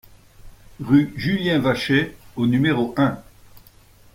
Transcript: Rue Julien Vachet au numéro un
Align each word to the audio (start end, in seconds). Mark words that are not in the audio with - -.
Rue 0.79 1.13
Julien 1.15 1.59
Vachet 1.59 2.15
au 2.35 2.47
numéro 2.47 2.95
un 2.97 3.21